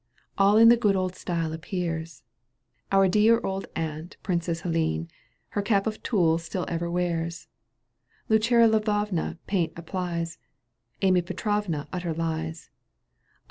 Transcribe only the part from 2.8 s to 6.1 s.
Our dear old aunt, Princess Helene, Her cap of